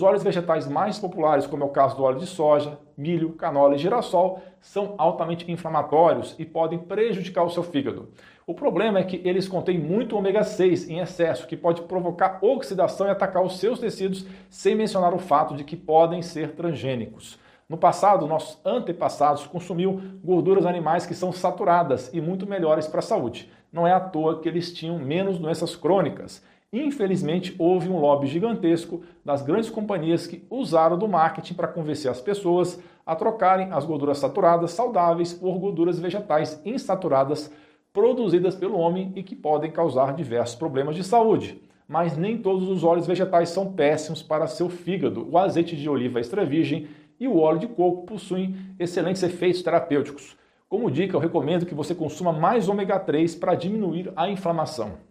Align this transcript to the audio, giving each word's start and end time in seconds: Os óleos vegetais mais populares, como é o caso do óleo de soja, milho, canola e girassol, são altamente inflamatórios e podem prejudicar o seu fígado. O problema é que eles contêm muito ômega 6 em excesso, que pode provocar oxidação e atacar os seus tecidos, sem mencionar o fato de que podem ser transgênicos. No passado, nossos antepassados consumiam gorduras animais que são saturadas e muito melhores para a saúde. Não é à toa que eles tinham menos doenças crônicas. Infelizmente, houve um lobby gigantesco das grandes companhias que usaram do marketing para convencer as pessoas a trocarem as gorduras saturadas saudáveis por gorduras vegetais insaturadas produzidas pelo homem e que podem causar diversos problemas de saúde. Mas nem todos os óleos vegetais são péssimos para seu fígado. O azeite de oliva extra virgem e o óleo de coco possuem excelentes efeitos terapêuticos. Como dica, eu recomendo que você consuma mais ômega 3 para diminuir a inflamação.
Os 0.00 0.04
óleos 0.04 0.22
vegetais 0.22 0.66
mais 0.66 0.98
populares, 0.98 1.46
como 1.46 1.62
é 1.62 1.66
o 1.66 1.68
caso 1.68 1.94
do 1.94 2.02
óleo 2.02 2.18
de 2.18 2.26
soja, 2.26 2.78
milho, 2.96 3.34
canola 3.34 3.74
e 3.74 3.78
girassol, 3.78 4.40
são 4.58 4.94
altamente 4.96 5.52
inflamatórios 5.52 6.34
e 6.38 6.44
podem 6.46 6.78
prejudicar 6.78 7.44
o 7.44 7.50
seu 7.50 7.62
fígado. 7.62 8.08
O 8.46 8.54
problema 8.54 8.98
é 8.98 9.04
que 9.04 9.20
eles 9.28 9.46
contêm 9.46 9.78
muito 9.78 10.16
ômega 10.16 10.42
6 10.42 10.88
em 10.88 11.00
excesso, 11.00 11.46
que 11.46 11.54
pode 11.54 11.82
provocar 11.82 12.38
oxidação 12.40 13.08
e 13.08 13.10
atacar 13.10 13.44
os 13.44 13.58
seus 13.58 13.78
tecidos, 13.78 14.24
sem 14.48 14.74
mencionar 14.74 15.12
o 15.12 15.18
fato 15.18 15.54
de 15.54 15.64
que 15.64 15.76
podem 15.76 16.22
ser 16.22 16.52
transgênicos. 16.52 17.38
No 17.68 17.76
passado, 17.76 18.26
nossos 18.26 18.58
antepassados 18.64 19.46
consumiam 19.46 20.00
gorduras 20.24 20.64
animais 20.64 21.04
que 21.04 21.12
são 21.12 21.30
saturadas 21.30 22.08
e 22.14 22.22
muito 22.22 22.46
melhores 22.46 22.88
para 22.88 23.00
a 23.00 23.02
saúde. 23.02 23.52
Não 23.70 23.86
é 23.86 23.92
à 23.92 24.00
toa 24.00 24.40
que 24.40 24.48
eles 24.48 24.72
tinham 24.72 24.98
menos 24.98 25.38
doenças 25.38 25.76
crônicas. 25.76 26.42
Infelizmente, 26.72 27.52
houve 27.58 27.88
um 27.88 27.98
lobby 27.98 28.28
gigantesco 28.28 29.02
das 29.24 29.42
grandes 29.42 29.68
companhias 29.68 30.28
que 30.28 30.46
usaram 30.48 30.96
do 30.96 31.08
marketing 31.08 31.54
para 31.54 31.66
convencer 31.66 32.08
as 32.08 32.20
pessoas 32.20 32.80
a 33.04 33.16
trocarem 33.16 33.72
as 33.72 33.84
gorduras 33.84 34.18
saturadas 34.18 34.70
saudáveis 34.70 35.32
por 35.32 35.58
gorduras 35.58 35.98
vegetais 35.98 36.62
insaturadas 36.64 37.52
produzidas 37.92 38.54
pelo 38.54 38.78
homem 38.78 39.12
e 39.16 39.22
que 39.24 39.34
podem 39.34 39.72
causar 39.72 40.14
diversos 40.14 40.54
problemas 40.54 40.94
de 40.94 41.02
saúde. 41.02 41.60
Mas 41.88 42.16
nem 42.16 42.38
todos 42.38 42.68
os 42.68 42.84
óleos 42.84 43.04
vegetais 43.04 43.48
são 43.48 43.72
péssimos 43.72 44.22
para 44.22 44.46
seu 44.46 44.68
fígado. 44.68 45.28
O 45.28 45.36
azeite 45.36 45.74
de 45.74 45.88
oliva 45.90 46.20
extra 46.20 46.44
virgem 46.44 46.86
e 47.18 47.26
o 47.26 47.36
óleo 47.36 47.58
de 47.58 47.66
coco 47.66 48.06
possuem 48.06 48.54
excelentes 48.78 49.24
efeitos 49.24 49.60
terapêuticos. 49.60 50.36
Como 50.68 50.88
dica, 50.88 51.16
eu 51.16 51.20
recomendo 51.20 51.66
que 51.66 51.74
você 51.74 51.96
consuma 51.96 52.32
mais 52.32 52.68
ômega 52.68 52.96
3 52.96 53.34
para 53.34 53.56
diminuir 53.56 54.12
a 54.14 54.30
inflamação. 54.30 55.09